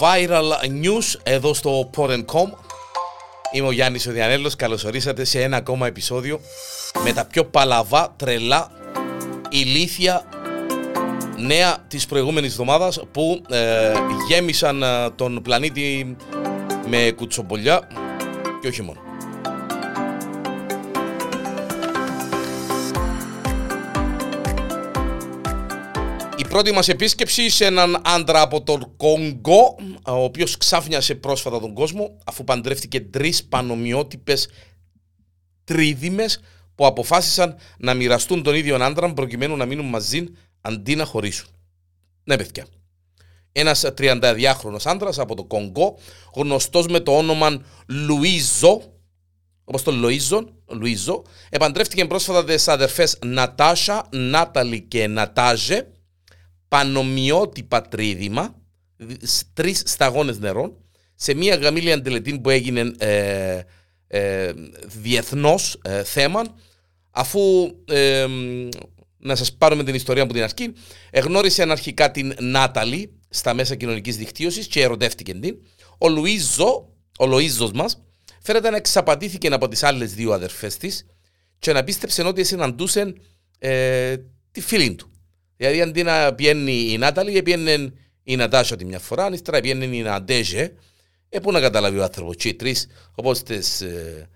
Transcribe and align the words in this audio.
Viral 0.00 0.52
News 0.84 1.20
εδώ 1.22 1.54
στο 1.54 1.90
Pod.com 1.96 2.50
Είμαι 3.52 3.66
ο 3.66 3.70
Γιάννης 3.70 4.06
ο 4.06 4.12
Διανέλος, 4.12 4.56
καλώς 4.56 4.84
ορίσατε 4.84 5.24
σε 5.24 5.42
ένα 5.42 5.56
ακόμα 5.56 5.86
επεισόδιο 5.86 6.40
με 7.04 7.12
τα 7.12 7.24
πιο 7.24 7.44
παλαβά, 7.44 8.14
τρελά, 8.16 8.70
ηλίθια 9.48 10.24
νέα 11.36 11.76
της 11.88 12.06
προηγούμενης 12.06 12.50
εβδομάδας 12.50 13.00
που 13.12 13.42
ε, 13.50 13.92
γέμισαν 14.28 14.82
ε, 14.82 15.10
τον 15.14 15.42
πλανήτη 15.42 16.16
με 16.88 17.12
κουτσομπολιά 17.16 17.88
και 18.60 18.68
όχι 18.68 18.82
μόνο. 18.82 19.05
Πρώτη 26.56 26.72
μας 26.72 26.88
επίσκεψη 26.88 27.50
σε 27.50 27.64
έναν 27.64 28.00
άντρα 28.04 28.40
από 28.40 28.62
τον 28.62 28.96
Κονγκό, 28.96 29.76
ο 30.06 30.22
οποίος 30.22 30.56
ξάφνιασε 30.56 31.14
πρόσφατα 31.14 31.60
τον 31.60 31.74
κόσμο, 31.74 32.18
αφού 32.24 32.44
παντρεύτηκε 32.44 33.00
τρεις 33.00 33.44
πανομοιότυπες 33.44 34.48
τρίδημες 35.64 36.40
που 36.74 36.86
αποφάσισαν 36.86 37.56
να 37.78 37.94
μοιραστούν 37.94 38.42
τον 38.42 38.54
ίδιο 38.54 38.76
άντρα 38.76 39.12
προκειμένου 39.12 39.56
να 39.56 39.64
μείνουν 39.64 39.86
μαζί 39.86 40.24
αντί 40.60 40.94
να 40.94 41.04
χωρίσουν. 41.04 41.48
Ναι, 42.24 42.36
παιδιά. 42.36 42.66
Ένας 43.52 43.84
32χρονο 43.98 44.76
άντρας 44.84 45.18
από 45.18 45.34
το 45.34 45.44
Κονγκό, 45.44 45.98
γνωστός 46.34 46.86
με 46.86 47.00
το 47.00 47.16
όνομα 47.16 47.62
Λουίζο, 47.86 48.82
όπως 49.64 49.82
το 49.82 49.90
Λοίζο, 49.90 50.48
Λουίζο, 50.68 51.22
επαντρεύτηκε 51.48 52.04
πρόσφατα 52.04 52.44
τις 52.44 52.68
αδερφές 52.68 53.18
Νατάσα, 53.24 54.08
Νάταλι 54.10 54.80
και 54.80 55.06
Νατάζε, 55.06 55.90
πανομοιότυπα 56.68 57.82
τρίδημα, 57.82 58.54
τρεις 59.52 59.82
σταγόνες 59.86 60.38
νερών, 60.38 60.76
σε 61.14 61.34
μια 61.34 61.56
γαμήλια 61.56 62.02
τελετή 62.02 62.38
που 62.38 62.50
έγινε 62.50 62.92
ε, 62.98 63.60
ε, 64.06 64.52
διεθνώς 64.86 65.78
ε, 65.82 66.04
θέμα, 66.04 66.42
αφού 67.10 67.40
ε, 67.84 68.26
να 69.18 69.34
σας 69.34 69.52
πάρουμε 69.52 69.84
την 69.84 69.94
ιστορία 69.94 70.22
από 70.22 70.32
την 70.32 70.42
αρχή, 70.42 70.72
εγνώρισε 71.10 71.62
αρχικά 71.62 72.10
την 72.10 72.34
Νάταλη 72.40 73.18
στα 73.28 73.54
μέσα 73.54 73.74
κοινωνικής 73.74 74.16
δικτύωσης 74.16 74.66
και 74.66 74.82
ερωτεύτηκε 74.82 75.34
την. 75.34 75.56
Ο 75.98 76.08
Λουίζο, 76.08 76.92
ο 77.18 77.24
Λοΐζος 77.24 77.70
μας, 77.74 78.02
φέρεται 78.42 78.70
να 78.70 78.76
εξαπατήθηκε 78.76 79.48
από 79.48 79.68
τις 79.68 79.82
άλλες 79.82 80.14
δύο 80.14 80.32
αδερφές 80.32 80.76
της 80.76 81.06
και 81.58 81.72
να 81.72 81.84
πίστεψε 81.84 82.22
ότι 82.22 82.44
συναντούσε 82.44 83.12
ε, 83.58 84.16
τη 84.50 84.60
φίλη 84.60 84.94
του. 84.94 85.10
Δηλαδή 85.56 85.80
αντί 85.80 86.02
να 86.02 86.34
πιένει 86.34 86.92
η 86.92 86.98
Νάταλη, 86.98 87.42
πιένει 87.42 87.92
η 88.22 88.36
Νατάσα 88.36 88.76
τη 88.76 88.84
μια 88.84 88.98
φορά, 88.98 89.28
ύστερα 89.32 89.60
πιένει 89.60 89.98
η 89.98 90.02
Ναντέζε. 90.02 90.74
Ε, 91.28 91.38
πού 91.38 91.52
να 91.52 91.60
καταλάβει 91.60 91.98
ο 91.98 92.02
άνθρωπος, 92.02 92.36
και 92.36 92.54
τρεις, 92.54 92.86
όπως 93.14 93.42
τις 93.42 93.80
ε, 93.80 94.28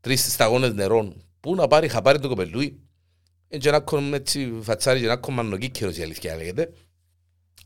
τρεις 0.00 0.32
σταγόνες 0.32 0.72
νερών, 0.72 1.22
πού 1.40 1.54
να 1.54 1.66
πάρει, 1.66 1.86
είχα 1.86 2.02
πάρει 2.02 2.18
το 2.18 2.28
κοπελούι. 2.28 2.80
Ε, 3.48 3.58
και 3.58 3.70
να 3.70 3.76
έχουμε 3.76 4.16
έτσι 4.16 4.52
φατσάρι, 4.60 5.00
και 5.00 5.06
να 5.06 5.12
έχουμε 5.12 5.42
μανοκύκαιρο 5.42 5.90
η 5.90 6.02
αλήθεια 6.02 6.36
λέγεται, 6.36 6.72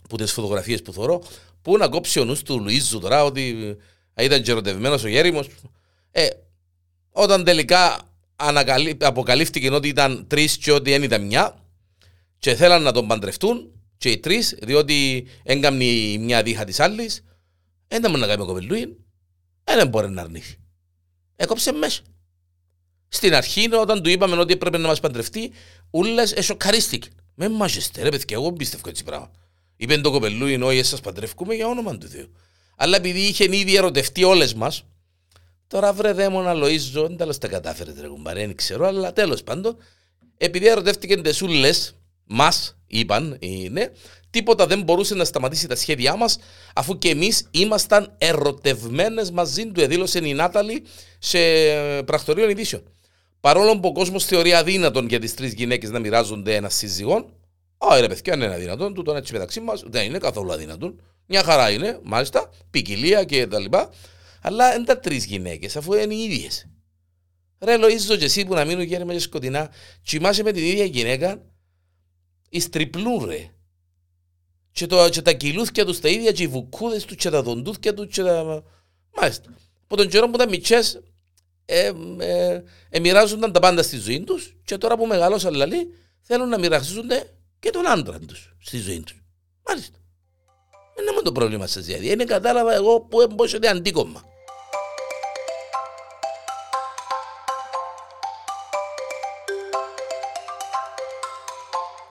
που 0.09 0.17
τις 0.17 0.33
φωτογραφίες 0.33 0.83
που 0.83 0.93
θωρώ, 0.93 1.23
πού 1.63 1.77
να 1.77 1.89
κόψει 1.89 2.21
ο 2.21 2.25
νους 2.25 2.43
του 2.43 2.61
Λουίζου 2.61 2.99
τώρα, 2.99 3.25
ότι 3.25 3.77
ε, 4.15 4.25
ήταν 4.25 4.43
γεροντευμένο 4.43 4.95
ο 4.95 5.09
γέριμος. 5.09 5.49
Ε, 6.11 6.29
όταν 7.11 7.45
τελικά 7.45 7.99
αποκαλύφθηκε 8.99 9.71
ότι 9.71 9.89
ήταν 9.89 10.27
τρεις 10.27 10.57
και 10.57 10.73
ότι 10.73 10.91
δεν 10.91 11.03
ήταν 11.03 11.27
μια, 11.27 11.62
και 12.43 12.55
θέλαν 12.55 12.83
να 12.83 12.93
τον 12.93 13.07
παντρευτούν 13.07 13.73
και 13.97 14.11
οι 14.11 14.19
τρεις, 14.19 14.59
διότι 14.63 15.27
έγκαμνει 15.43 15.85
η 15.85 16.19
μια 16.19 16.43
δίχα 16.43 16.65
της 16.65 16.81
άλλης, 16.81 17.25
δεν 17.89 18.19
να 18.19 18.27
κάνει 18.27 18.45
κοπελούιν, 18.45 18.97
δεν 19.65 19.89
μπορεί 19.89 20.11
να 20.11 20.23
αρνήσει. 20.23 20.57
Έκοψε 21.37 21.73
μέσα. 21.73 22.03
Στην 23.09 23.35
αρχή, 23.35 23.75
όταν 23.75 24.03
του 24.03 24.11
είπαμε 24.11 24.37
ότι 24.37 24.53
έπρεπε 24.53 24.79
να 24.79 24.89
μας 24.89 25.01
παντρευτεί, 25.01 25.53
ούλες 25.91 26.33
εσωκαρίστηκε. 26.33 27.09
Με 27.35 27.49
μάζεστε, 27.49 28.03
ρε 28.03 28.09
παιδιά, 28.09 28.37
εγώ 28.37 28.53
πίστευω 28.53 28.89
έτσι 28.89 29.05
πράγμα. 29.05 29.31
Είπε 29.77 29.97
το 29.97 30.11
κοπελούιν, 30.11 30.63
όχι, 30.63 30.83
σας 30.83 31.01
παντρεύκουμε 31.01 31.55
για 31.55 31.67
όνομα 31.67 31.99
του 31.99 32.09
Θεού. 32.09 32.33
Αλλά 32.77 32.97
επειδή 32.97 33.21
είχε 33.21 33.57
ήδη 33.57 33.77
ερωτευτεί 33.77 34.25
όλες 34.25 34.55
μας, 34.55 34.85
τώρα 35.67 35.93
βρε 35.93 36.13
δαίμονα 36.13 36.55
Λοΐζο, 36.55 37.07
δεν 37.07 37.17
τέλος 37.17 37.39
τα 37.39 37.49
κατάφερε 37.49 37.93
τρεγουμπαρέ, 37.93 38.47
δεν 38.47 38.57
ξέρω, 38.57 38.87
αλλά 38.87 39.13
τέλος 39.13 39.43
πάντων, 39.43 39.77
επειδή 40.37 40.67
ερωτεύτηκε 40.67 41.17
τεσούλες, 41.17 41.95
μας 42.27 42.77
είπαν, 42.87 43.37
είναι, 43.41 43.93
τίποτα 44.31 44.67
δεν 44.67 44.83
μπορούσε 44.83 45.15
να 45.15 45.25
σταματήσει 45.25 45.67
τα 45.67 45.77
σχέδιά 45.77 46.17
μας, 46.17 46.39
αφού 46.75 46.99
και 46.99 47.09
εμείς 47.09 47.49
ήμασταν 47.51 48.15
ερωτευμένες 48.19 49.31
μαζί 49.31 49.67
του, 49.67 49.81
εδήλωσε 49.81 50.19
η 50.19 50.35
Νάταλη 50.35 50.85
σε 51.19 51.39
πρακτορείο 52.03 52.49
ειδήσεων. 52.49 52.83
Παρόλο 53.41 53.81
που 53.81 53.89
ο 53.89 53.93
κόσμος 53.93 54.25
θεωρεί 54.25 54.55
αδύνατον 54.55 55.09
για 55.09 55.21
τις 55.21 55.35
τρεις 55.35 55.53
γυναίκες 55.53 55.91
να 55.91 55.99
μοιράζονται 55.99 56.55
ένα 56.55 56.69
σύζυγο, 56.69 57.31
Α, 57.89 58.01
ρε 58.01 58.07
παιδιά, 58.07 58.35
είναι 58.35 58.55
αδύνατον, 58.55 58.95
τούτον 58.95 59.17
έτσι 59.17 59.33
μεταξύ 59.33 59.61
μας 59.61 59.85
δεν 59.87 60.05
είναι 60.05 60.19
καθόλου 60.19 60.53
αδύνατον. 60.53 61.01
Μια 61.27 61.43
χαρά 61.43 61.71
είναι, 61.71 61.99
μάλιστα, 62.03 62.51
ποικιλία 62.71 63.25
και 63.25 63.47
τα 63.47 63.59
λοιπά. 63.59 63.91
Αλλά 64.43 64.75
είναι 64.75 64.85
τα 64.85 64.99
τρεις 64.99 65.25
γυναίκες, 65.25 65.77
αφού 65.77 65.93
είναι 65.93 66.15
οι 66.15 66.23
ίδιες. 66.23 66.69
Ρε, 67.59 67.77
Λοίζο, 67.77 68.17
και 68.17 68.25
εσύ 68.25 68.45
που 68.45 68.55
να 68.55 68.65
μείνουν 68.65 68.83
γέρμα 68.83 69.13
και 69.13 69.19
σκοτεινά, 69.19 69.71
τσιμάσαι 70.05 70.43
με 70.43 70.53
την 70.53 70.65
ίδια 70.65 70.85
γυναίκα, 70.85 71.43
εις 72.53 72.69
τριπλούν 72.69 73.25
ρε. 73.25 73.51
Και, 74.73 74.87
το, 74.87 75.09
και 75.09 75.23
τα 75.23 75.33
κυλούθια 75.33 75.85
τους 75.85 76.01
τα 76.01 76.09
ίδια 76.09 76.33
και 76.33 76.43
οι 76.43 76.47
βουκούδες 76.47 77.05
τους 77.05 77.17
και 77.17 77.31
τα 77.31 77.43
δοντούθια 77.43 77.95
τους 77.95 78.07
και 78.15 78.23
τα... 78.23 78.65
Μάλιστα. 79.17 79.55
Από 79.85 79.97
τον 79.97 80.09
καιρό 80.09 80.27
που 80.29 80.35
ήταν 80.35 80.49
μητσές 80.49 81.03
ε, 81.65 81.93
ε, 82.19 82.63
ε, 82.89 83.01
μοιράζονταν 83.01 83.53
τα 83.53 83.61
πάντα 83.61 83.83
στη 83.83 83.97
ζωή 83.97 84.21
τους 84.21 84.57
και 84.65 84.79
τώρα 84.79 84.97
που 84.97 85.07
μεγαλώσαν 85.07 85.55
λαλή 85.55 85.95
θέλουν 86.21 86.49
να 86.49 86.59
μοιραζούνται 86.59 87.37
και 87.59 87.71
τον 87.71 87.89
άντρα 87.89 88.19
τους 88.19 88.55
στη 88.61 88.79
ζωή 88.79 89.01
τους. 89.01 89.23
Μάλιστα. 89.69 89.99
Δεν 90.95 91.07
είναι 91.13 91.23
το 91.23 91.33
πρόβλημα 91.33 91.67
σας 91.67 91.85
δηλαδή. 91.85 92.11
Είναι 92.11 92.25
κατάλαβα 92.25 92.75
εγώ 92.75 93.01
που 93.01 93.21
εμπόσχεται 93.21 93.69
αντίκομμα. 93.69 94.25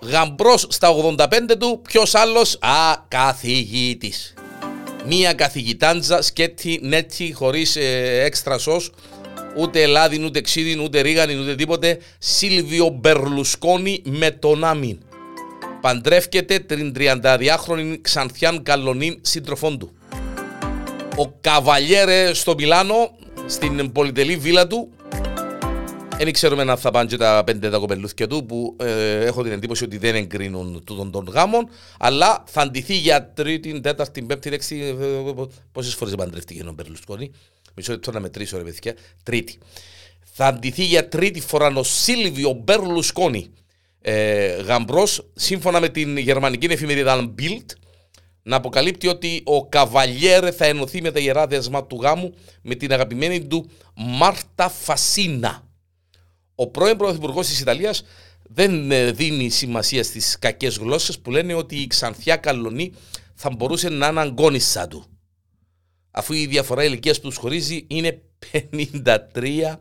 Γαμπρός 0.02 0.68
στα 0.70 0.90
85 0.90 1.58
του, 1.60 1.82
ποιος 1.82 2.16
άλλος, 2.16 2.58
α, 2.62 3.06
καθηγητή. 3.08 4.14
Μία 5.08 5.34
καθηγητάντζα, 5.34 6.22
σκέτη, 6.22 6.80
νέτσι, 6.82 7.34
χωρίς 7.34 7.76
ε, 7.76 8.22
έξτρα 8.24 8.58
σο, 8.58 8.82
ούτε 9.58 9.82
ελάδι, 9.82 10.24
ούτε 10.24 10.42
ξύδι, 10.42 10.80
ούτε 10.84 11.02
ρίγανη, 11.02 11.40
ούτε 11.40 11.56
τίποτε. 11.56 12.00
Σίλβιο 12.20 12.90
Μπερλουσκόνη 12.90 14.02
με 14.06 14.32
τον 14.32 14.64
Άμιν. 14.64 14.98
Παντρεύκεται 15.82 16.60
την 16.60 16.94
32χρονη 16.98 17.96
Ξανθιάν 18.02 18.64
Καλονίν 18.64 19.18
σύντροφόν 19.22 19.78
του. 19.78 19.92
Ο 21.18 21.28
Καβαλιέρε 21.42 22.34
στο 22.34 22.54
Μιλάνο, 22.58 23.12
στην 23.46 23.92
πολυτελή 23.92 24.38
βίλα 24.38 24.68
του, 24.68 24.92
δεν 26.24 26.34
ξέρουμε 26.34 26.62
αν 26.62 26.78
θα 26.78 26.92
πάνε 26.92 27.08
και 27.10 27.18
τα 27.18 27.44
πέντε 27.46 27.70
τα 27.70 27.78
κοπελούθια 27.78 28.28
του 28.28 28.46
που 28.46 28.76
ε, 28.80 29.26
έχω 29.26 29.44
την 29.44 29.52
εντύπωση 29.52 29.84
ότι 29.84 29.98
δεν 29.98 30.16
εγκρίνουν 30.16 30.84
τούτων 30.84 31.12
των 31.12 31.28
γάμων 31.32 31.70
αλλά 32.00 32.44
θα 32.48 32.62
αντιθεί 32.62 32.96
για 32.96 33.32
τρίτη, 33.34 33.82
τέταρτη, 33.82 34.22
πέμπτη, 34.22 34.50
έξι 34.54 34.96
ε, 35.00 35.34
πόσες 35.72 35.94
φορές 35.94 36.16
παντρευτήκε 36.16 36.64
ο 36.64 36.72
Μπερλουσκόνη; 36.72 37.32
Μισό 37.76 37.92
λεπτό 37.92 38.12
να 38.12 38.20
μετρήσω 38.20 38.58
ρε 38.58 38.64
παιδιά. 38.64 38.96
Τρίτη. 39.24 39.58
Θα 40.34 40.46
αντιθεί 40.46 40.84
για 40.84 41.08
τρίτη 41.08 41.42
φορά 41.42 41.74
ο 41.76 41.84
Σίλβιο 41.84 42.52
Μπερλουσκόνη. 42.64 43.54
Ε, 44.02 44.62
γαμπρός 44.62 45.30
σύμφωνα 45.36 45.80
με 45.80 45.90
την 45.90 46.18
γερμανική 46.18 46.66
εφημερίδα 46.66 47.34
Bild 47.40 47.66
να 48.44 48.56
αποκαλύπτει 48.56 49.08
ότι 49.08 49.42
ο 49.46 49.68
Καβαλιέρε 49.68 50.52
θα 50.52 50.66
ενωθεί 50.66 51.02
με 51.02 51.12
τα 51.12 51.20
ιερά 51.20 51.48
δεσμά 51.48 51.86
του 51.86 52.00
γάμου 52.02 52.34
με 52.62 52.76
την 52.76 52.94
αγαπημένη 52.94 53.46
του 53.46 53.70
Μάρτα 53.96 54.70
Φασίνα 54.70 55.71
ο 56.62 56.68
πρώην 56.68 56.98
Πρωθυπουργός 56.98 57.48
της 57.48 57.60
Ιταλίας 57.60 58.04
δεν 58.44 58.92
ε, 58.92 59.12
δίνει 59.12 59.50
σημασία 59.50 60.04
στις 60.04 60.40
κακές 60.40 60.78
γλώσσες 60.78 61.20
που 61.20 61.32
λένε 61.32 61.54
ότι 61.54 61.76
η 61.76 61.88
ξανθιά 61.88 62.36
καλονή 62.36 62.94
θα 63.34 63.50
μπορούσε 63.50 63.90
να 63.90 64.08
είναι 64.08 64.20
αγκόνισσα 64.20 64.88
του. 64.88 65.06
Αφού 66.12 66.34
η 66.34 66.46
διαφορά 66.46 66.84
ηλικίας 66.84 67.20
που 67.20 67.28
τους 67.28 67.38
χωρίζει 67.38 67.86
είναι 67.88 68.22
53 69.04 69.76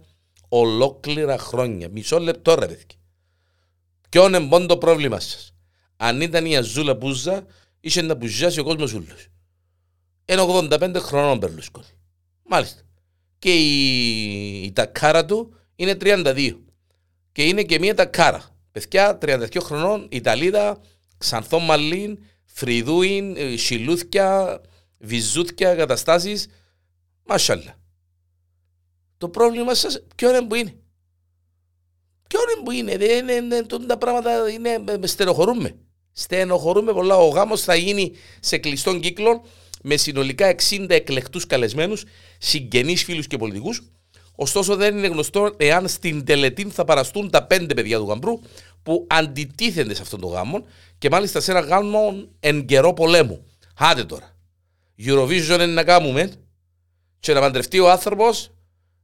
ολόκληρα 0.48 1.38
χρόνια. 1.38 1.88
Μισό 1.88 2.18
λεπτό 2.18 2.54
ρε 2.54 2.66
παιδιά. 2.66 2.98
Ποιο 4.08 4.26
είναι 4.26 4.38
μόνο 4.38 4.66
το 4.66 4.76
πρόβλημα 4.76 5.20
σας. 5.20 5.54
Αν 5.96 6.20
ήταν 6.20 6.46
η 6.46 6.56
Αζούλα 6.56 6.96
Πούζα, 6.96 7.46
είσαι 7.80 8.02
να 8.02 8.16
πουζιάσει 8.16 8.60
ο 8.60 8.64
κόσμος 8.64 8.92
ούλος. 8.92 9.26
Είναι 10.24 10.42
85 10.42 10.94
χρονών 10.96 11.38
Μπερλουσκόνη. 11.38 11.86
Μάλιστα. 12.46 12.80
Και 13.38 13.54
η, 13.54 14.62
η 14.62 14.72
τακάρα 14.72 15.24
του 15.24 15.54
είναι 15.76 15.96
32 16.00 16.54
και 17.40 17.46
είναι 17.46 17.62
και 17.62 17.78
μία 17.78 17.94
τακάρα. 17.94 18.44
Παιδιά 18.72 19.18
32 19.22 19.60
χρονών, 19.60 20.06
Ιταλίδα, 20.10 20.80
Ξανθό 21.18 21.58
Μαλίν, 21.58 22.18
Φρυδούιν, 22.44 23.36
ε, 23.36 23.56
Σιλούθια, 23.56 24.60
βυζούτια, 24.98 25.74
καταστάσεις. 25.74 26.48
Μασάλα. 27.24 27.78
Το 29.18 29.28
πρόβλημα 29.28 29.74
σας 29.74 30.02
ποιο 30.16 30.28
είναι 30.28 30.46
που 30.46 30.54
είναι; 30.54 30.74
Ποιο 32.28 32.40
είναι 32.40 32.62
που 32.64 32.70
είναι; 32.70 32.96
Δεν 32.96 33.28
είναι, 33.28 33.62
τα 33.86 33.98
πράγματα 33.98 34.50
είναι, 34.50 34.82
στενοχωρούμε. 35.06 35.76
Στενοχωρούμε 36.12 36.92
πολλά. 36.92 37.16
Ο 37.16 37.28
γάμος 37.28 37.62
θα 37.62 37.74
γίνει 37.74 38.12
σε 38.40 38.58
κλειστόν 38.58 39.00
κύκλο 39.00 39.44
με 39.82 39.96
συνολικά 39.96 40.46
60 40.46 40.86
εκλεκτούς 40.88 41.46
καλεσμένους, 41.46 42.04
συγγενείς, 42.38 43.04
φίλους 43.04 43.26
και 43.26 43.36
πολιτικούς. 43.36 43.82
Ωστόσο, 44.42 44.76
δεν 44.76 44.96
είναι 44.96 45.06
γνωστό 45.06 45.54
εάν 45.56 45.88
στην 45.88 46.24
τελετή 46.24 46.64
θα 46.64 46.84
παραστούν 46.84 47.30
τα 47.30 47.46
πέντε 47.46 47.74
παιδιά 47.74 47.98
του 47.98 48.06
γαμπρού 48.08 48.40
που 48.82 49.06
αντιτίθενται 49.08 49.94
σε 49.94 50.02
αυτόν 50.02 50.20
τον 50.20 50.30
γάμο 50.30 50.66
και 50.98 51.10
μάλιστα 51.10 51.40
σε 51.40 51.50
ένα 51.50 51.60
γάμο 51.60 52.28
εν 52.40 52.66
καιρό 52.66 52.92
πολέμου. 52.92 53.46
Άντε 53.76 54.04
τώρα. 54.04 54.36
Eurovision 54.98 55.54
είναι 55.54 55.66
να 55.66 55.84
κάνουμε 55.84 56.32
και 57.20 57.32
να 57.32 57.40
παντρευτεί 57.40 57.78
ο 57.78 57.90
άνθρωπος 57.90 58.50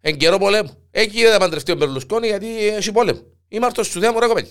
εν 0.00 0.16
καιρό 0.16 0.38
πολέμου. 0.38 0.70
Εκεί 0.90 1.22
δεν 1.22 1.32
θα 1.32 1.38
παντρευτεί 1.38 1.72
ο 1.72 1.74
Μπερλουσκόνη 1.74 2.26
γιατί 2.26 2.68
έχει 2.68 2.92
πόλεμο. 2.92 3.20
Είμαι 3.48 3.66
αυτός 3.66 3.86
σου 3.86 4.00
μου 4.12 4.20
ρε 4.20 4.26
κοπέλι. 4.26 4.50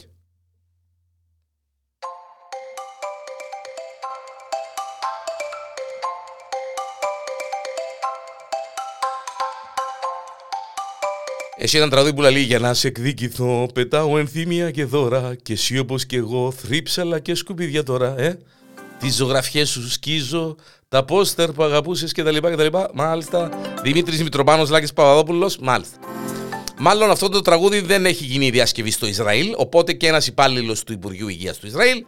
Εσύ 11.65 11.77
ήταν 11.77 11.89
τραγούδι 11.89 12.13
που 12.13 12.21
λέει 12.21 12.41
για 12.41 12.59
να 12.59 12.73
σε 12.73 12.87
εκδικηθώ 12.87 13.67
Πετάω 13.73 14.17
ενθύμια 14.17 14.71
και 14.71 14.85
δώρα 14.85 15.35
Και 15.43 15.53
εσύ 15.53 15.77
όπως 15.77 16.05
και 16.05 16.17
εγώ 16.17 16.51
θρύψαλα 16.51 17.19
και 17.19 17.35
σκουπίδια 17.35 17.83
τώρα 17.83 18.15
ε; 18.17 18.37
Τις 18.99 19.15
ζωγραφιές 19.15 19.69
σου 19.69 19.91
σκίζω 19.91 20.55
Τα 20.89 21.05
πόστερ 21.05 21.51
που 21.51 21.63
αγαπούσες 21.63 22.11
και 22.11 22.23
τα 22.23 22.31
λοιπά 22.31 22.49
και 22.49 22.55
τα 22.55 22.63
λοιπά. 22.63 22.89
Μάλιστα 22.93 23.49
Δημήτρης 23.83 24.23
Μητροπάνος 24.23 24.69
Λάκης 24.69 24.93
Παπαδόπουλος 24.93 25.57
Μάλιστα. 25.57 25.97
Μάλλον 26.77 27.09
αυτό 27.09 27.29
το 27.29 27.41
τραγούδι 27.41 27.79
δεν 27.79 28.05
έχει 28.05 28.25
γίνει 28.25 28.49
διασκευή 28.49 28.91
στο 28.91 29.07
Ισραήλ 29.07 29.53
Οπότε 29.57 29.93
και 29.93 30.07
ένας 30.07 30.27
υπάλληλος 30.27 30.83
του 30.83 30.93
Υπουργείου 30.93 31.27
Υγείας 31.27 31.57
του 31.57 31.67
Ισραήλ 31.67 32.05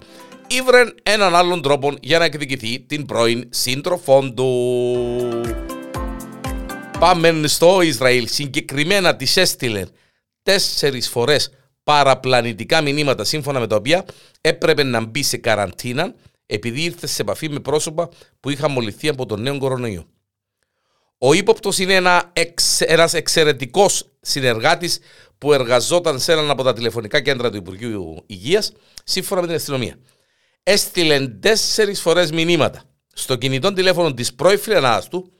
Ήβρε 0.47 0.83
έναν 1.03 1.35
άλλον 1.35 1.61
τρόπο 1.61 1.93
για 2.01 2.19
να 2.19 2.25
εκδικηθεί 2.25 2.79
την 2.79 3.05
πρώην 3.05 3.45
σύντροφόν 3.49 4.35
του 4.35 5.56
Πάμε 6.99 7.47
στο 7.47 7.81
Ισραήλ. 7.81 8.27
Συγκεκριμένα 8.27 9.15
τη 9.15 9.33
έστειλε 9.35 9.85
τέσσερις 10.43 11.09
φορές 11.09 11.49
παραπλανητικά 11.83 12.81
μηνύματα 12.81 13.23
σύμφωνα 13.23 13.59
με 13.59 13.67
τα 13.67 13.75
οποία 13.75 14.05
έπρεπε 14.41 14.83
να 14.83 15.05
μπει 15.05 15.23
σε 15.23 15.37
καραντίνα 15.37 16.13
επειδή 16.45 16.81
ήρθε 16.81 17.07
σε 17.07 17.21
επαφή 17.21 17.49
με 17.49 17.59
πρόσωπα 17.59 18.09
που 18.39 18.49
είχαν 18.49 18.71
μολυθεί 18.71 19.07
από 19.07 19.25
τον 19.25 19.41
νέο 19.41 19.57
κορονοϊό. 19.57 20.05
Ο 21.17 21.33
ύποπτος 21.33 21.77
είναι 21.77 21.93
ένα 21.93 22.29
εξ, 22.33 22.81
ένας 22.81 23.13
εξαιρετικός 23.13 24.09
συνεργάτης 24.21 24.99
που 25.37 25.53
εργαζόταν 25.53 26.19
σε 26.19 26.31
έναν 26.31 26.49
από 26.49 26.63
τα 26.63 26.73
τηλεφωνικά 26.73 27.21
κέντρα 27.21 27.49
του 27.49 27.57
Υπουργείου 27.57 28.23
Υγείας 28.25 28.71
σύμφωνα 29.03 29.41
με 29.41 29.47
την 29.47 29.55
αστυνομία. 29.55 29.95
Έστειλε 30.63 31.27
τέσσερις 31.27 32.01
φορές 32.01 32.31
μηνύματα 32.31 32.83
στο 33.13 33.35
κινητό 33.35 33.73
τηλέφωνο 33.73 34.13
της 34.13 34.33
πρώην 34.33 34.59
του 35.09 35.31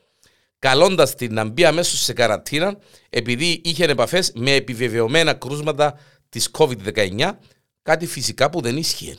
καλώντας 0.60 1.16
την 1.16 1.34
να 1.34 1.44
μπει 1.44 1.66
αμέσως 1.66 2.00
σε 2.00 2.14
καρατίνα 2.14 2.78
επειδή 3.10 3.62
είχε 3.64 3.86
επαφές 3.86 4.32
με 4.36 4.52
επιβεβαιωμένα 4.52 5.34
κρούσματα 5.34 6.00
της 6.30 6.50
COVID-19, 6.58 7.32
κάτι 7.82 8.06
φυσικά 8.06 8.50
που 8.50 8.62
δεν 8.62 8.78
ίσχυε. 8.78 9.18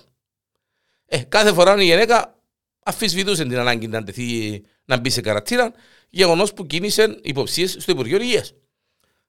Ε, 1.06 1.19
κάθε 1.19 1.52
φορά 1.52 1.82
η 1.82 1.85
γυναίκα 1.85 2.38
αφισβητούσε 2.85 3.43
την 3.43 3.58
ανάγκη 3.58 3.87
να, 3.87 4.05
τεθεί, 4.05 4.62
να 4.85 4.96
μπει 4.96 5.11
σε 5.11 5.20
καρατίνα, 5.20 5.73
γεγονός 6.08 6.52
που 6.52 6.67
κίνησε 6.67 7.19
υποψίες 7.23 7.76
στο 7.79 7.93
Υπουργείο 7.93 8.20
Υγείας. 8.20 8.55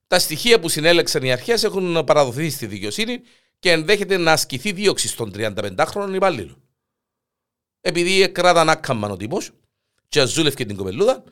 Τα 0.07 0.19
στοιχεία 0.19 0.59
που 0.59 0.69
συνέλεξαν 0.69 1.23
οι 1.23 1.31
αρχές 1.31 1.63
έχουν 1.63 2.03
παραδοθεί 2.03 2.49
στη 2.49 2.65
δικαιοσύνη 2.65 3.21
και 3.59 3.71
ενδέχεται 3.71 4.17
να 4.17 4.31
ασκηθεί 4.31 4.71
δίωξη 4.71 5.07
στον 5.07 5.31
35χρονο 5.35 6.11
υπάλληλο. 6.13 6.57
Επειδή 7.81 8.29
κράταν 8.31 8.69
άκαμμαν 8.69 9.11
ο 9.11 9.17
τύπος, 9.17 9.51
και 10.07 10.19
αζούλευκε 10.19 10.65
την 10.65 10.75
κοπελούδα, 10.75 11.23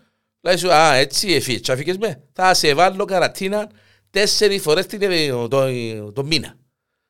Λέει 0.47 0.57
σου, 0.57 0.71
α, 0.73 0.93
έτσι 0.93 1.33
εφή, 1.33 1.59
τσάφηκες 1.59 1.97
με. 1.97 2.23
Θα 2.33 2.53
σε 2.53 2.73
βάλω 2.73 3.05
καρατίνα 3.05 3.69
τέσσερις 4.09 4.61
φορές 4.61 4.85
την, 4.85 4.99
το, 5.29 5.47
το, 5.47 5.71
το, 6.11 6.23
μήνα. 6.23 6.55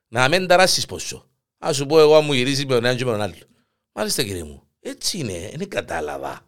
Να 0.07 0.27
μην 0.27 0.47
ταράσεις 0.47 0.85
πόσο. 0.85 1.29
Α 1.65 1.73
σου 1.73 1.85
πω 1.85 1.99
εγώ 1.99 2.21
μου 2.21 2.33
γυρίζει 2.33 2.65
με 2.65 2.73
τον 2.73 2.85
ένα 2.85 2.95
και 2.95 3.05
με 3.05 3.11
τον 3.11 3.21
άλλο. 3.21 3.33
Μάλιστα 3.91 4.23
κύριε 4.23 4.43
μου, 4.43 4.63
έτσι 4.79 5.17
είναι, 5.17 5.49
είναι 5.53 5.65
κατάλαβα. 5.65 6.41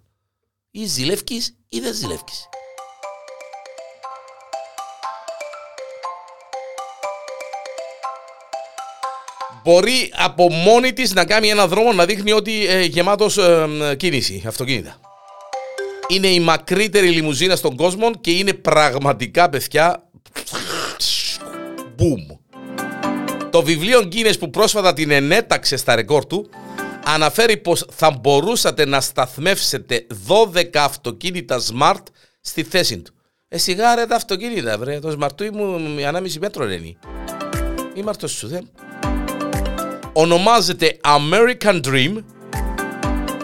Ή 0.71 0.85
ζηλεύκεις 0.85 1.55
ή 1.69 1.79
δεν 1.79 1.93
ζηλεύκεις. 1.93 2.49
Μπορεί 9.63 10.13
από 10.15 10.49
μόνη 10.49 10.93
της 10.93 11.13
να 11.13 11.25
κάνει 11.25 11.49
ένα 11.49 11.67
δρόμο 11.67 11.93
να 11.93 12.05
δείχνει 12.05 12.31
ότι 12.31 12.65
ε, 12.67 12.81
γεμάτος 12.81 13.37
ε, 13.37 13.95
κίνηση, 13.97 14.43
αυτοκίνητα 14.47 15.08
είναι 16.09 16.27
η 16.27 16.39
μακρύτερη 16.39 17.09
λιμουζίνα 17.09 17.55
στον 17.55 17.75
κόσμο 17.75 18.11
και 18.21 18.31
είναι 18.31 18.53
πραγματικά 18.53 19.49
παιδιά. 19.49 20.03
Μπουμ. 21.95 22.27
Το 23.49 23.63
βιβλίο 23.63 23.99
Guinness 23.99 24.39
που 24.39 24.49
πρόσφατα 24.49 24.93
την 24.93 25.11
ενέταξε 25.11 25.77
στα 25.77 25.95
ρεκόρ 25.95 26.25
του 26.25 26.49
αναφέρει 27.05 27.57
πως 27.57 27.85
θα 27.91 28.11
μπορούσατε 28.21 28.85
να 28.85 29.01
σταθμεύσετε 29.01 30.07
12 30.53 30.65
αυτοκίνητα 30.73 31.59
smart 31.59 32.03
στη 32.41 32.63
θέση 32.63 32.97
του. 32.97 33.13
Ε, 33.47 33.57
σιγά 33.57 33.95
ρε 33.95 34.05
τα 34.05 34.15
αυτοκίνητα, 34.15 34.77
βρε. 34.77 34.99
Το 34.99 35.17
smart 35.19 35.35
του 35.35 35.49
μου 35.53 36.05
ανάμιση 36.07 36.39
μέτρο 36.39 36.71
είναι. 36.71 36.97
Είμαι 37.93 38.09
αυτός 38.09 38.31
σου, 38.31 38.47
δε. 38.47 38.59
Ονομάζεται 40.13 40.97
American 41.03 41.81
Dream 41.85 42.23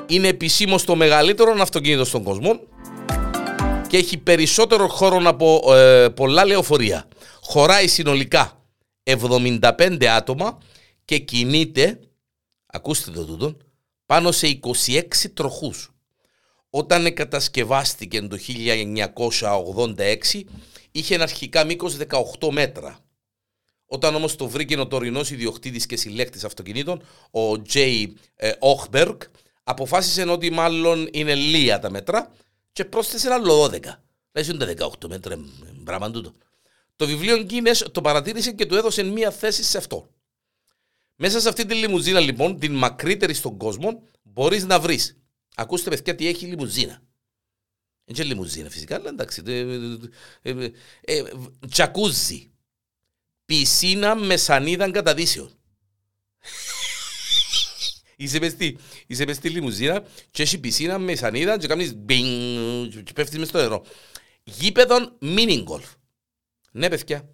είναι 0.07 0.27
επισήμως 0.27 0.83
το 0.83 0.95
μεγαλύτερο 0.95 1.55
αυτοκίνητο 1.59 2.05
στον 2.05 2.23
κόσμο 2.23 2.59
και 3.87 3.97
έχει 3.97 4.17
περισσότερο 4.17 4.87
χώρο 4.87 5.21
από 5.23 5.73
ε, 5.75 6.09
πολλά 6.09 6.45
λεωφορεία. 6.45 7.07
Χωράει 7.41 7.87
συνολικά 7.87 8.63
75 9.03 10.05
άτομα 10.05 10.57
και 11.05 11.17
κινείται, 11.17 11.99
ακούστε 12.65 13.11
το 13.11 13.25
τούτο, 13.25 13.57
πάνω 14.05 14.31
σε 14.31 14.59
26 14.87 15.01
τροχούς. 15.33 15.89
Όταν 16.69 17.13
κατασκευάστηκε 17.13 18.21
το 18.21 18.37
1986 19.97 20.41
είχε 20.91 21.13
ένα 21.13 21.23
αρχικά 21.23 21.63
μήκος 21.63 21.97
18 22.39 22.49
μέτρα. 22.51 22.99
Όταν 23.85 24.15
όμως 24.15 24.35
το 24.35 24.47
βρήκε 24.47 24.79
ο 24.79 24.87
τωρινός 24.87 25.31
ιδιοκτήτης 25.31 25.85
και 25.85 25.95
συλλέκτης 25.95 26.43
αυτοκινήτων, 26.43 27.03
ο 27.31 27.61
Τζέι 27.61 28.17
Όχμπεργκ, 28.59 29.19
αποφάσισε 29.67 30.29
ότι 30.29 30.49
μάλλον 30.49 31.09
είναι 31.11 31.35
λία 31.35 31.79
τα 31.79 31.89
μέτρα 31.89 32.31
και 32.71 32.85
πρόσθεσε 32.85 33.27
ένα 33.27 33.35
άλλο 33.35 33.63
12. 33.63 33.79
Δηλαδή 34.31 34.75
τα 34.75 34.89
18 35.01 35.07
μέτρα, 35.07 35.39
πράγμα 35.83 36.11
τούτο. 36.11 36.33
Το 36.95 37.07
βιβλίο 37.07 37.45
Guinness 37.49 37.85
το 37.91 38.01
παρατήρησε 38.01 38.51
και 38.51 38.65
του 38.65 38.75
έδωσε 38.75 39.03
μία 39.03 39.31
θέση 39.31 39.63
σε 39.63 39.77
αυτό. 39.77 40.09
Μέσα 41.15 41.39
σε 41.39 41.49
αυτή 41.49 41.65
τη 41.65 41.73
λιμουζίνα 41.73 42.19
λοιπόν, 42.19 42.59
την 42.59 42.73
μακρύτερη 42.73 43.33
στον 43.33 43.57
κόσμο, 43.57 44.03
μπορείς 44.23 44.65
να 44.65 44.79
βρεις. 44.79 45.17
Ακούστε 45.55 45.89
παιδιά 45.89 46.15
τι 46.15 46.27
έχει 46.27 46.45
η 46.45 46.47
λιμουζίνα. 46.47 47.01
Δεν 48.05 48.15
είναι 48.15 48.23
λιμουζίνα 48.23 48.69
φυσικά, 48.69 48.95
αλλά 48.95 49.09
εντάξει. 49.09 49.43
Τζακούζι. 51.69 52.51
Πισίνα 53.45 54.15
με 54.15 54.37
σανίδα 54.37 54.91
καταδύσεων. 54.91 55.51
Είσαι 58.15 58.39
μες 58.39 58.51
στη, 58.51 58.77
είσαι 59.07 59.25
μες 59.25 59.35
στη 59.35 59.49
λιμουζίνα 59.49 60.03
και 60.31 60.41
έχει 60.41 60.59
πισίνα 60.59 60.99
με 60.99 61.15
σανίδα 61.15 61.57
και 61.57 61.67
κάνεις 61.67 61.95
μπινγκ 61.95 62.89
και 63.03 63.13
πέφτεις 63.13 63.37
μες 63.39 63.47
στο 63.47 63.57
νερό. 63.57 63.85
Γήπεδον 64.43 65.17
mini 65.21 65.63
golf. 65.63 65.93
Ναι 66.71 66.89
παιδιά. 66.89 67.29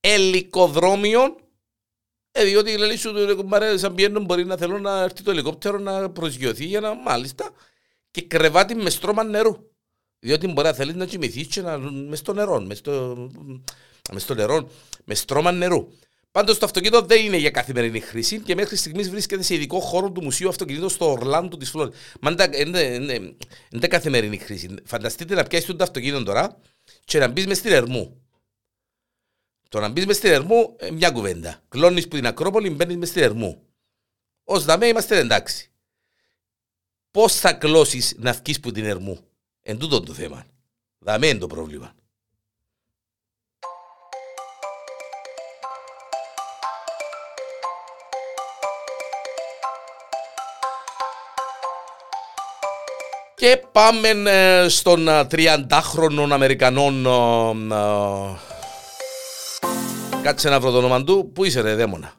Ελικοδρόμιο 0.00 1.36
ε, 2.36 2.44
διότι 2.44 2.76
λέει 2.76 2.96
σου 2.96 3.12
σαν 3.76 3.94
πιένουν 3.94 4.24
μπορεί 4.24 4.44
να 4.44 4.56
θέλω 4.56 4.78
να 4.78 5.02
έρθει 5.02 5.22
το 5.22 5.30
ελικόπτερο 5.30 5.78
να 5.78 6.10
προσγειωθεί 6.10 6.64
για 6.64 6.80
να 6.80 6.94
μάλιστα 6.94 7.50
και 8.10 8.22
κρεβάτι 8.22 8.74
με 8.74 8.90
στρώμα 8.90 9.24
νερού. 9.24 9.56
Διότι 10.18 10.46
μπορεί 10.46 10.66
να 10.66 10.74
θέλεις 10.74 10.94
να 10.94 11.06
κοιμηθείς 11.06 11.46
και 11.46 11.60
να, 11.60 11.78
μες 11.78 12.18
στο 12.18 12.32
νερό, 12.32 12.60
μες 12.60 12.78
στο, 12.78 13.16
μες 14.12 14.22
στο 14.22 14.34
νερό, 14.34 14.68
με 15.04 15.14
στρώμα 15.14 15.52
νερού. 15.52 15.88
Πάντως 16.34 16.58
το 16.58 16.64
αυτοκίνητο 16.64 17.02
δεν 17.02 17.24
είναι 17.24 17.36
για 17.36 17.50
καθημερινή 17.50 18.00
χρήση 18.00 18.40
και 18.40 18.54
μέχρι 18.54 18.76
στιγμής 18.76 19.10
βρίσκεται 19.10 19.42
σε 19.42 19.54
ειδικό 19.54 19.80
χώρο 19.80 20.10
του 20.10 20.22
Μουσείου 20.22 20.48
Αυτοκινήτων 20.48 20.88
στο 20.88 21.10
Ορλάντο 21.10 21.56
της 21.56 21.70
Φλόρη. 21.70 21.90
Μα 22.20 22.34
είναι 23.70 23.86
καθημερινή 23.88 24.38
χρήση. 24.38 24.74
Φανταστείτε 24.84 25.34
να 25.34 25.42
πιάσεις 25.42 25.76
το 25.76 25.82
αυτοκίνητο 25.82 26.22
τώρα 26.22 26.60
και 27.04 27.18
να 27.18 27.28
μπεις 27.28 27.46
μες 27.46 27.58
στην 27.58 27.72
Ερμού. 27.72 28.22
Το 29.68 29.80
να 29.80 29.88
μπεις 29.88 30.06
μες 30.06 30.16
στην 30.16 30.30
Ερμού, 30.30 30.76
ε, 30.78 30.90
μια 30.90 31.10
κουβέντα. 31.10 31.62
Κλώνεις 31.68 32.08
που 32.08 32.16
την 32.16 32.26
Ακρόπολη, 32.26 32.70
μπαίνεις 32.70 32.96
μες 32.96 33.08
στην 33.08 33.22
Ερμού. 33.22 33.62
Ω 34.44 34.60
δαμέ 34.60 34.86
είμαστε 34.86 35.18
εντάξει. 35.18 35.70
Πώς 37.10 37.34
θα 37.34 37.52
κλώσεις 37.52 38.14
να 38.18 38.32
βγεις 38.32 38.60
που 38.60 38.72
την 38.72 38.84
ερμού; 38.84 39.18
Εν 39.60 39.78
τούτο 39.78 40.00
το 40.00 40.12
θέμα. 40.12 40.46
Δαμέ 40.98 41.26
είναι 41.26 41.38
το 41.38 41.46
πρόβλημα. 41.46 41.94
Και 53.44 53.62
πάμε 53.72 54.08
ε, 54.08 54.68
στον 54.68 55.08
30χρονο 55.30 56.28
ε, 56.30 56.32
Αμερικανών. 56.32 57.06
Ε, 57.72 57.78
κάτσε 60.22 60.48
να 60.48 60.60
βρω 60.60 60.70
το 60.70 60.76
όνομα 60.76 61.04
του. 61.04 61.30
Πού 61.34 61.44
είσαι, 61.44 61.60
ρε, 61.60 61.74
δαίμονα; 61.74 62.12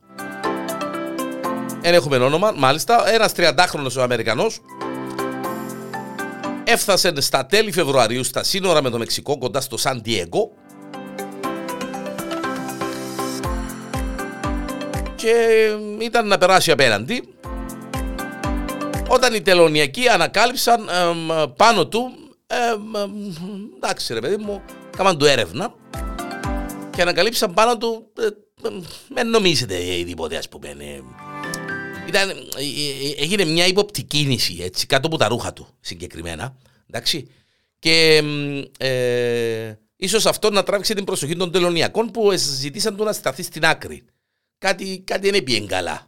Δεν 1.81 1.93
έχουμε 1.93 2.17
όνομα, 2.17 2.53
μάλιστα. 2.57 3.09
Ένας 3.09 3.31
30χρονο 3.35 3.97
Αμερικανός 3.97 4.61
έφτασε 6.63 7.21
στα 7.21 7.45
τέλη 7.45 7.71
Φεβρουαρίου 7.71 8.23
στα 8.23 8.43
σύνορα 8.43 8.81
με 8.81 8.89
το 8.89 8.97
Μεξικό 8.97 9.37
κοντά 9.37 9.61
στο 9.61 9.77
Σαν 9.77 10.01
Διέγκο 10.03 10.51
και 15.15 15.33
ήταν 15.99 16.27
να 16.27 16.37
περάσει 16.37 16.71
απέναντι 16.71 17.34
όταν 19.07 19.33
οι 19.33 19.41
τελωνιακοί 19.41 20.07
ανακάλυψαν 20.07 20.89
πάνω 21.55 21.87
του 21.87 22.11
εντάξει 23.75 24.13
ρε 24.13 24.19
παιδί 24.19 24.37
μου 24.37 24.61
κάμαν 24.97 25.17
του 25.17 25.25
έρευνα 25.25 25.73
και 26.89 27.01
ανακαλύψαν 27.01 27.53
πάνω 27.53 27.77
του 27.77 28.11
δεν 29.09 29.29
νομίζετε 29.29 29.75
ή 29.75 30.05
τίποτε 30.05 30.37
ας 30.37 30.49
πούμε 30.49 30.75
ήταν, 32.07 32.29
ε, 32.29 32.33
ε, 32.33 33.23
έγινε 33.23 33.45
μια 33.45 33.67
ύποπτη 33.67 34.03
κίνηση 34.03 34.57
έτσι, 34.61 34.85
κάτω 34.85 35.07
από 35.07 35.17
τα 35.17 35.27
ρούχα 35.27 35.53
του 35.53 35.67
συγκεκριμένα. 35.79 36.55
Εντάξει. 36.89 37.29
Και 37.79 38.23
ε, 38.77 39.73
ίσως 39.95 40.25
αυτό 40.25 40.49
να 40.49 40.63
τράβηξε 40.63 40.93
την 40.93 41.03
προσοχή 41.03 41.35
των 41.35 41.51
τελωνιακών 41.51 42.11
που 42.11 42.31
ζητήσαν 42.35 42.95
του 42.95 43.03
να 43.03 43.13
σταθεί 43.13 43.43
στην 43.43 43.65
άκρη. 43.65 44.03
Κάτι, 44.57 44.99
κάτι 45.05 45.29
δεν 45.29 45.43
πήγε 45.43 45.65
καλά. 45.65 46.07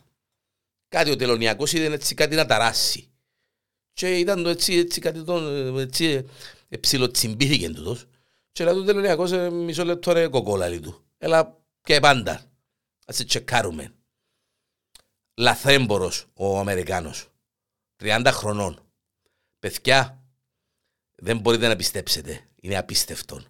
Κάτι 0.88 1.12
ο 1.12 1.16
τελωνιακός 1.16 1.74
είδε 1.74 1.94
έτσι 1.94 2.16
κάτι 2.16 2.36
να 2.36 2.46
ταράσει. 2.46 3.12
Και 3.94 4.18
ήταν 4.18 4.44
το 4.44 4.50
έτσι, 4.50 4.74
έτσι 4.74 5.02
κάτι 5.02 5.24
τον 5.24 5.80
έτσι, 5.80 6.26
ε, 6.70 6.78
ψιλοτσιμπήθηκε 6.78 7.70
τούτος. 7.70 8.06
Και 8.52 8.64
λέει 8.64 8.74
του 8.74 8.84
τελωνιακός 8.84 9.32
μισό 9.52 9.86
λεπτό 9.86 10.12
ρε 10.12 10.28
κοκόλαλη 10.28 10.80
του. 10.80 11.06
Έλα 11.18 11.58
και 11.82 12.00
πάντα. 12.00 12.52
Ας 13.06 13.16
σε 13.16 13.24
τσεκάρουμε 13.24 13.92
λαθρέμπορος 15.38 16.26
ο 16.34 16.60
Αμερικάνος. 16.60 17.28
30 17.96 18.30
χρονών. 18.32 18.92
Παιδιά, 19.60 20.24
δεν 21.16 21.40
μπορείτε 21.40 21.68
να 21.68 21.76
πιστέψετε. 21.76 22.48
Είναι 22.56 22.78
απίστευτο. 22.78 23.42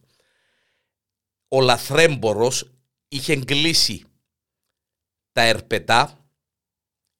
Ο 1.48 1.62
λαθρέμπορος 1.62 2.72
είχε 3.08 3.36
κλείσει 3.36 4.03
τα 5.32 5.41
ερπετά, 5.41 6.26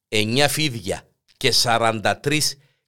9 0.10 0.46
φίδια 0.50 1.08
και 1.38 1.54
43 1.64 2.40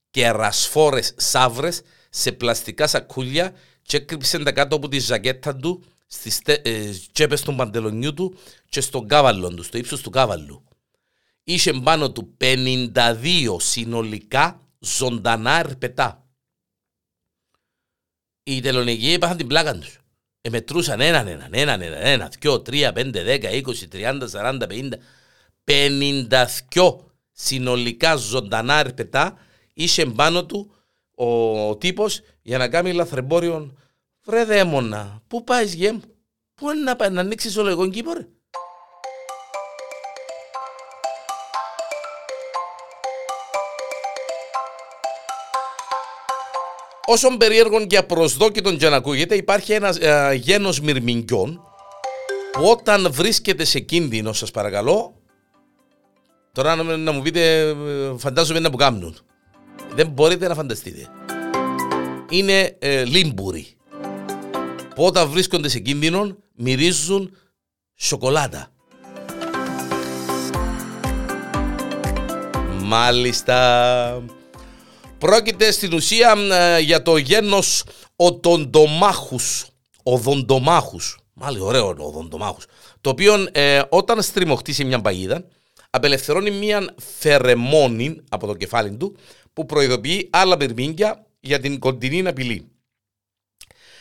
κερασφόρες 0.09 1.13
σαύρες 1.17 1.81
σε 2.09 2.31
πλαστικά 2.31 2.88
σακούλια 2.88 3.53
και 3.81 3.97
έκρυψε 3.97 4.39
τα 4.39 4.51
κάτω 4.51 4.75
από 4.75 4.88
τη 4.88 4.99
ζακέτα 4.99 5.55
του 5.55 5.83
στις 6.07 6.41
ε, 6.45 6.89
τσέπες 7.11 7.41
του 7.41 7.55
παντελονιού 7.55 8.13
του 8.13 8.38
και 8.69 8.81
στον 8.81 9.07
κάβαλο 9.07 9.49
του, 9.49 9.63
στο 9.63 9.77
ύψος 9.77 10.01
του 10.01 10.09
κάβαλου 10.09 10.63
είχε 11.51 11.73
πάνω 11.73 12.11
του 12.11 12.38
52 12.39 13.55
συνολικά 13.57 14.61
ζωντανά 14.79 15.59
ερπετά. 15.59 16.23
Οι 18.43 18.59
τελωνικοί 18.61 19.11
είπαν 19.11 19.38
την 19.38 19.47
πλάκα 19.47 19.77
τους. 19.77 19.99
Εμετρούσαν 20.41 21.01
έναν, 21.01 21.27
έναν, 21.27 21.49
έναν, 21.53 21.81
έναν, 21.81 22.01
ένα, 22.01 22.31
δυο, 22.39 22.61
τρία, 22.61 22.93
πέντε, 22.93 23.23
δέκα, 23.23 23.49
είκοσι, 23.49 23.88
τριάντα, 23.88 24.27
σαράντα, 24.27 24.67
πενήντα, 24.67 24.97
πενήντα 25.63 26.49
δυο 26.69 27.08
συνολικά 27.41 28.15
ζωντανά 28.15 28.79
ερπετά 28.79 29.38
είχε 29.74 30.05
πάνω 30.05 30.46
του 30.46 30.72
ο, 31.15 31.25
ο 31.69 31.77
τύπος 31.77 32.22
για 32.41 32.58
να 32.58 32.67
κάνει 32.67 32.93
λαθρεμπόριο. 32.93 33.77
Βρε 34.24 34.43
δαίμονα, 34.43 35.22
πού 35.27 35.43
πάεις 35.43 35.74
γεμ, 35.74 36.00
πού 36.55 36.72
είναι 36.72 36.81
να, 36.81 36.96
πάει, 36.96 37.10
να 37.10 37.22
ανοίξεις 37.22 37.58
όλο 37.58 37.69
εγώ 37.69 37.89
κήπο 37.89 38.13
ρε. 38.13 38.27
Όσον 47.05 47.38
περίεργον 47.38 47.88
και 47.88 47.98
απροσδόκητον 47.98 48.77
και 48.77 48.89
να 48.89 48.96
ακούγεται, 48.96 49.36
υπάρχει 49.36 49.74
ένας 49.74 49.98
ε, 49.98 50.34
γένος 50.41 50.79
μυρμηγκιών 50.79 51.62
που 52.51 52.65
όταν 52.65 53.12
βρίσκεται 53.12 53.65
σε 53.65 53.79
κίνδυνο, 53.79 54.34
σας 54.34 54.51
παρακαλώ, 54.51 55.18
τώρα 56.51 56.75
να, 56.75 56.98
να 56.98 57.12
μου 57.12 57.22
πείτε, 57.22 57.60
ε, 57.60 57.75
φαντάζομαι 58.18 58.60
να 58.60 58.70
που 58.70 58.77
κάνουν. 58.77 59.15
Δεν 59.96 60.08
μπορείτε 60.08 60.48
να 60.48 60.53
φανταστείτε. 60.53 61.08
Είναι 62.29 62.75
ε, 62.79 63.03
λίμπουροι. 63.03 63.68
Που 64.96 65.06
όταν 65.06 65.29
βρίσκονται 65.29 65.70
σε 65.70 65.79
κίνδυνο, 65.79 66.38
μυρίζουν 66.56 67.36
σοκολάτα. 67.96 68.72
Μάλιστα. 72.84 74.24
Πρόκειται 75.18 75.72
στην 75.72 75.94
ουσία 75.94 76.36
ε, 76.51 76.79
για 76.79 77.01
το 77.01 77.18
γένος 77.18 77.84
οτοντομάχους. 78.15 79.68
Οδοντομάχους. 80.03 81.20
Μάλιστα 81.34 81.65
ωραίο 81.65 81.96
οδοντομάχους. 81.98 82.65
Το 83.01 83.10
οποίο 83.10 83.48
ε, 83.51 83.82
όταν 83.89 84.22
στριμωχτεί 84.22 84.74
σε 84.74 84.84
μια 84.84 85.01
παγίδα 85.01 85.46
απελευθερώνει 85.89 86.51
μια 86.51 86.96
φερεμόνη 86.98 88.22
από 88.29 88.48
το 88.48 88.55
κεφάλι 88.55 88.98
του 88.98 89.17
που 89.53 89.65
προειδοποιεί 89.65 90.29
άλλα 90.31 90.55
μυρμήγκια 90.55 91.27
για 91.39 91.60
την 91.60 91.79
κοντινή 91.79 92.27
απειλή. 92.27 92.72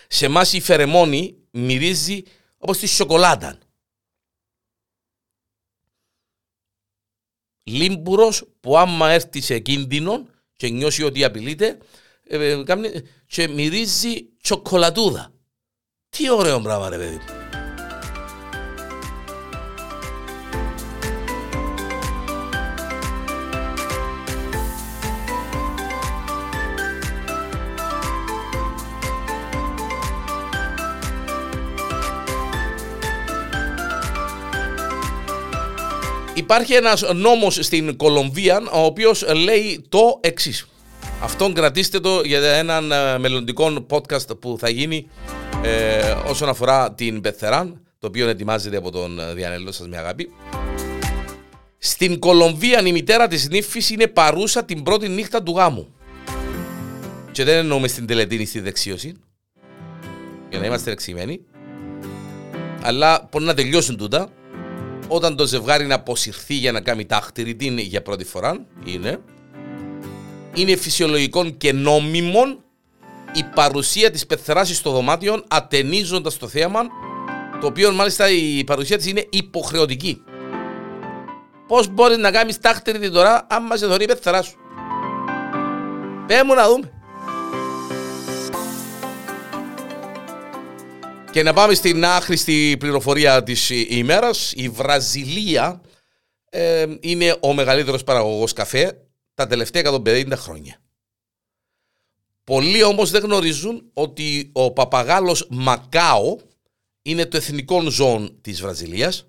Σε 0.08 0.26
εμάς 0.26 0.52
η 0.52 0.60
φερεμόνη 0.60 1.36
μυρίζει 1.50 2.22
όπως 2.58 2.78
τη 2.78 2.86
σοκολάτα. 2.86 3.58
Λίμπουρος 7.62 8.44
που 8.60 8.78
άμα 8.78 9.10
έρθει 9.10 9.40
σε 9.40 9.58
κίνδυνο 9.58 10.26
και 10.56 10.68
νιώσει 10.68 11.02
ότι 11.02 11.24
απειλείται 11.24 11.78
ε, 12.26 12.50
ε, 12.50 12.64
και 13.26 13.48
μυρίζει 13.48 14.28
τσοκολατούδα. 14.42 15.32
Τι 16.08 16.30
ωραίο 16.30 16.60
πράγμα 16.60 16.88
ρε 16.88 16.96
παιδί 16.96 17.37
Υπάρχει 36.50 36.74
ένας 36.74 37.04
νόμος 37.14 37.58
στην 37.60 37.96
Κολομβία 37.96 38.62
ο 38.72 38.84
οποίος 38.84 39.24
λέει 39.34 39.86
το 39.88 40.20
εξής. 40.20 40.66
Αυτόν 41.22 41.54
κρατήστε 41.54 42.00
το 42.00 42.20
για 42.24 42.52
έναν 42.52 42.92
ε, 42.92 43.18
μελλοντικό 43.18 43.86
podcast 43.90 44.40
που 44.40 44.56
θα 44.60 44.68
γίνει 44.68 45.08
ε, 45.62 46.14
όσον 46.26 46.48
αφορά 46.48 46.92
την 46.92 47.20
Πεθεράν, 47.20 47.80
το 47.98 48.06
οποίο 48.06 48.28
ετοιμάζεται 48.28 48.76
από 48.76 48.90
τον 48.90 49.20
ε, 49.20 49.34
Διανελό 49.34 49.72
σας 49.72 49.88
με 49.88 49.96
αγάπη. 49.96 50.30
Στην 51.78 52.18
Κολομβία 52.18 52.80
η 52.86 52.92
μητέρα 52.92 53.28
της 53.28 53.48
νύφης 53.48 53.90
είναι 53.90 54.06
παρούσα 54.06 54.64
την 54.64 54.82
πρώτη 54.82 55.08
νύχτα 55.08 55.42
του 55.42 55.52
γάμου. 55.56 55.94
Και 57.32 57.44
δεν 57.44 57.56
εννοούμε 57.56 57.88
στην 57.88 58.06
τελετήνη 58.06 58.44
στη 58.44 58.60
δεξίωση, 58.60 59.14
για 60.50 60.58
να 60.58 60.66
είμαστε 60.66 60.90
εξημένοι. 60.90 61.40
Αλλά 62.82 63.28
μπορεί 63.30 63.44
να 63.44 63.54
τελειώσουν 63.54 63.96
τούτα 63.96 64.28
όταν 65.08 65.36
το 65.36 65.46
ζευγάρι 65.46 65.86
να 65.86 65.94
αποσυρθεί 65.94 66.54
για 66.54 66.72
να 66.72 66.80
κάνει 66.80 67.06
τάχτηρη, 67.06 67.54
τι 67.54 67.66
είναι 67.66 67.80
για 67.80 68.02
πρώτη 68.02 68.24
φορά, 68.24 68.66
είναι. 68.84 69.20
Είναι 70.54 70.76
φυσιολογικό 70.76 71.50
και 71.50 71.72
νόμιμο 71.72 72.40
η 73.32 73.44
παρουσία 73.54 74.10
της 74.10 74.26
πεθεράσης 74.26 74.76
στο 74.76 74.90
δωμάτιο 74.90 75.44
ατενίζοντας 75.48 76.36
το 76.36 76.48
θέαμα, 76.48 76.80
το 77.60 77.66
οποίο 77.66 77.92
μάλιστα 77.92 78.30
η 78.30 78.64
παρουσία 78.64 78.96
της 78.96 79.06
είναι 79.06 79.26
υποχρεωτική. 79.30 80.22
Πώς 81.66 81.88
μπορείς 81.88 82.16
να 82.16 82.30
κάνεις 82.30 82.58
τάχτηρη 82.58 83.10
τώρα, 83.10 83.46
άμα 83.50 83.76
σε 83.76 83.86
δωρεί 83.86 84.04
η 84.04 84.06
πεθερά 84.06 84.42
σου; 84.42 84.56
Πέ 86.26 86.44
μου 86.44 86.54
να 86.54 86.68
δούμε. 86.68 86.97
Και 91.38 91.44
να 91.44 91.52
πάμε 91.52 91.74
στην 91.74 92.04
άχρηστη 92.04 92.76
πληροφορία 92.78 93.42
της 93.42 93.70
ημέρας. 93.70 94.52
Η 94.56 94.68
Βραζιλία 94.68 95.80
ε, 96.50 96.86
είναι 97.00 97.36
ο 97.40 97.54
μεγαλύτερος 97.54 98.04
παραγωγός 98.04 98.52
καφέ 98.52 99.08
τα 99.34 99.46
τελευταία 99.46 99.82
150 99.84 100.32
χρόνια. 100.34 100.80
Πολλοί 102.44 102.82
όμως 102.82 103.10
δεν 103.10 103.22
γνωρίζουν 103.22 103.90
ότι 103.92 104.50
ο 104.52 104.72
παπαγάλος 104.72 105.46
Μακάο 105.50 106.36
είναι 107.02 107.26
το 107.26 107.36
εθνικό 107.36 107.90
ζώο 107.90 108.28
της 108.40 108.60
Βραζιλίας 108.60 109.26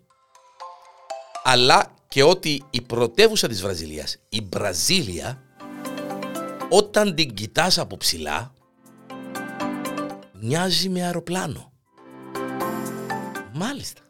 αλλά 1.44 1.94
και 2.08 2.24
ότι 2.24 2.64
η 2.70 2.82
πρωτεύουσα 2.82 3.48
της 3.48 3.62
Βραζιλίας, 3.62 4.18
η 4.30 4.42
Μπραζίλια, 4.42 5.42
όταν 6.70 7.16
την 7.16 7.34
κοιτάς 7.34 7.78
από 7.78 7.98
ψηλά, 7.98 8.54
μοιάζει 10.40 10.90
με 10.90 11.04
αεροπλάνο. 11.04 11.70
Μάλιστα. 13.62 14.02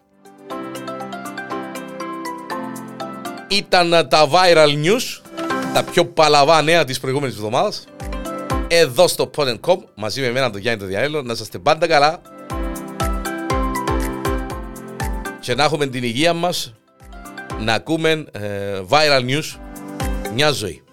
Ήταν 3.48 4.08
τα 4.10 4.30
viral 4.32 4.86
news, 4.86 5.22
τα 5.74 5.84
πιο 5.84 6.06
παλαβά 6.06 6.62
νέα 6.62 6.84
της 6.86 7.00
προηγούμενης 7.00 7.36
εβδομάδας. 7.36 7.88
Εδώ 8.68 9.08
στο 9.08 9.30
Pod.com, 9.36 9.78
μαζί 9.96 10.22
με 10.22 10.28
εμένα 10.28 10.50
τον 10.50 10.62
Γιάννη 10.62 10.80
τον 10.80 10.90
Διαέλο, 10.90 11.22
να 11.22 11.34
είστε 11.34 11.60
πάντα 11.60 11.88
καλά 11.88 12.22
και 15.40 15.56
να 15.56 15.64
έχουμε 15.64 15.88
την 15.88 16.04
υγεία 16.04 16.34
μας 16.34 16.74
να 17.60 17.74
ακούμε 17.74 18.26
ε, 18.32 18.82
viral 18.90 19.26
news 19.30 19.60
μια 20.34 20.52
ζωή. 20.52 20.84